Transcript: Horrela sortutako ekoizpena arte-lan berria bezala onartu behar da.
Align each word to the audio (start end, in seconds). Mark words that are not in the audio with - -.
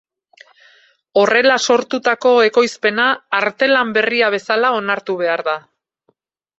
Horrela 1.21 1.57
sortutako 1.73 2.33
ekoizpena 2.47 3.07
arte-lan 3.43 3.95
berria 4.01 4.35
bezala 4.39 4.77
onartu 4.83 5.23
behar 5.25 5.49
da. 5.53 5.59